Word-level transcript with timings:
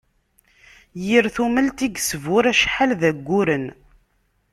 Yir 1.05 1.25
tumelt 1.35 1.79
i 1.87 1.89
yesbur 1.91 2.43
acḥal 2.51 2.91
d 2.99 3.01
ayyuren. 3.09 3.65